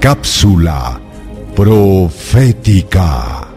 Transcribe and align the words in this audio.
Cápsula 0.00 0.98
profética. 1.54 3.48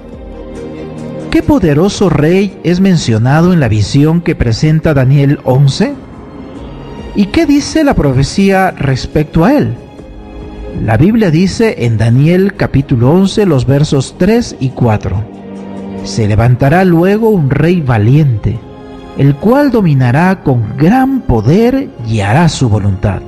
¿Qué 1.32 1.42
poderoso 1.42 2.10
rey 2.10 2.60
es 2.66 2.82
mencionado 2.82 3.54
en 3.54 3.62
la 3.62 3.70
visión 3.70 4.20
que 4.20 4.36
presenta 4.36 4.94
Daniel 4.94 5.40
11? 5.46 5.94
¿Y 7.16 7.28
qué 7.28 7.46
dice 7.46 7.86
la 7.86 7.94
profecía 7.94 8.72
respecto 8.72 9.46
a 9.46 9.54
él? 9.54 9.74
La 10.84 10.98
Biblia 10.98 11.32
dice 11.32 11.86
en 11.86 11.98
Daniel 11.98 12.56
capítulo 12.58 13.12
11 13.14 13.46
los 13.46 13.66
versos 13.66 14.16
3 14.18 14.58
y 14.60 14.72
4. 14.72 15.24
Se 16.04 16.28
levantará 16.28 16.84
luego 16.84 17.30
un 17.30 17.52
rey 17.52 17.80
valiente, 17.80 18.60
el 19.18 19.38
cual 19.38 19.72
dominará 19.72 20.44
con 20.44 20.76
gran 20.76 21.22
poder 21.22 21.88
y 22.06 22.20
hará 22.20 22.50
su 22.50 22.68
voluntad. 22.68 23.22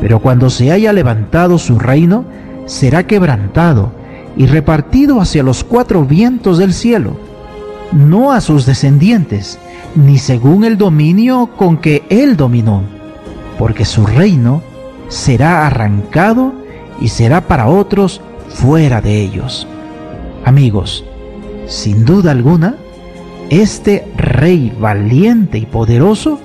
Pero 0.00 0.20
cuando 0.20 0.50
se 0.50 0.70
haya 0.70 0.92
levantado 0.92 1.58
su 1.58 1.78
reino, 1.78 2.24
será 2.66 3.06
quebrantado 3.06 3.92
y 4.36 4.46
repartido 4.46 5.20
hacia 5.20 5.42
los 5.42 5.64
cuatro 5.64 6.04
vientos 6.04 6.58
del 6.58 6.72
cielo, 6.72 7.16
no 7.92 8.32
a 8.32 8.40
sus 8.40 8.66
descendientes, 8.66 9.58
ni 9.96 10.18
según 10.18 10.64
el 10.64 10.78
dominio 10.78 11.50
con 11.56 11.78
que 11.78 12.04
él 12.08 12.36
dominó, 12.36 12.82
porque 13.58 13.84
su 13.84 14.06
reino 14.06 14.62
será 15.08 15.66
arrancado 15.66 16.52
y 17.00 17.08
será 17.08 17.40
para 17.40 17.66
otros 17.66 18.20
fuera 18.48 19.00
de 19.00 19.20
ellos. 19.20 19.66
Amigos, 20.44 21.04
sin 21.66 22.04
duda 22.04 22.30
alguna, 22.30 22.76
este 23.50 24.06
rey 24.16 24.72
valiente 24.78 25.58
y 25.58 25.66
poderoso 25.66 26.38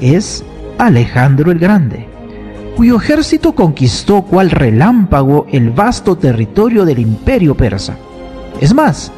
es 0.00 0.44
Alejandro 0.78 1.50
el 1.50 1.58
Grande 1.58 2.15
cuyo 2.76 2.96
ejército 2.96 3.54
conquistó 3.54 4.22
cual 4.22 4.50
relámpago 4.50 5.46
el 5.50 5.70
vasto 5.70 6.16
territorio 6.16 6.84
del 6.84 6.98
imperio 6.98 7.54
persa. 7.56 7.96
Es 8.60 8.74
más, 8.74 9.10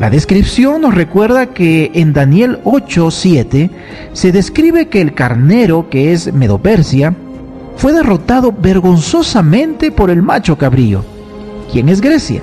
la 0.00 0.10
descripción 0.10 0.82
nos 0.82 0.94
recuerda 0.94 1.46
que 1.46 1.92
en 1.94 2.12
Daniel 2.12 2.58
8:7 2.64 3.70
se 4.12 4.32
describe 4.32 4.88
que 4.88 5.00
el 5.00 5.14
carnero, 5.14 5.88
que 5.88 6.12
es 6.12 6.32
Medopersia, 6.32 7.14
fue 7.76 7.92
derrotado 7.92 8.52
vergonzosamente 8.52 9.92
por 9.92 10.10
el 10.10 10.20
macho 10.20 10.58
cabrío, 10.58 11.04
quien 11.72 11.88
es 11.88 12.00
Grecia. 12.00 12.42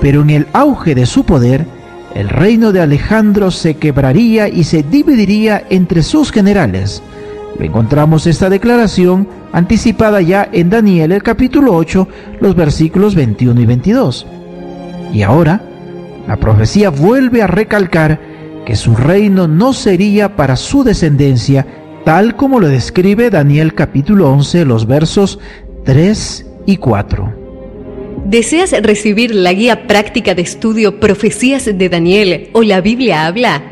Pero 0.00 0.22
en 0.22 0.30
el 0.30 0.46
auge 0.54 0.94
de 0.94 1.04
su 1.04 1.24
poder, 1.24 1.66
el 2.14 2.30
reino 2.30 2.72
de 2.72 2.80
Alejandro 2.80 3.50
se 3.50 3.76
quebraría 3.76 4.48
y 4.48 4.64
se 4.64 4.82
dividiría 4.82 5.62
entre 5.68 6.02
sus 6.02 6.32
generales. 6.32 7.02
Encontramos 7.62 8.26
esta 8.26 8.50
declaración 8.50 9.28
anticipada 9.52 10.20
ya 10.20 10.48
en 10.52 10.70
Daniel 10.70 11.12
el 11.12 11.22
capítulo 11.22 11.74
8, 11.74 12.08
los 12.40 12.56
versículos 12.56 13.14
21 13.14 13.60
y 13.60 13.66
22. 13.66 14.26
Y 15.12 15.22
ahora, 15.22 15.62
la 16.26 16.36
profecía 16.36 16.90
vuelve 16.90 17.42
a 17.42 17.46
recalcar 17.46 18.20
que 18.64 18.76
su 18.76 18.96
reino 18.96 19.48
no 19.48 19.72
sería 19.72 20.36
para 20.36 20.56
su 20.56 20.84
descendencia, 20.84 21.66
tal 22.04 22.36
como 22.36 22.60
lo 22.60 22.68
describe 22.68 23.30
Daniel 23.30 23.74
capítulo 23.74 24.30
11, 24.30 24.64
los 24.64 24.86
versos 24.86 25.38
3 25.84 26.46
y 26.66 26.76
4. 26.76 27.42
¿Deseas 28.24 28.72
recibir 28.82 29.34
la 29.34 29.52
guía 29.52 29.86
práctica 29.86 30.34
de 30.34 30.42
estudio 30.42 31.00
Profecías 31.00 31.66
de 31.66 31.88
Daniel 31.88 32.50
o 32.52 32.62
la 32.62 32.80
Biblia 32.80 33.26
habla? 33.26 33.71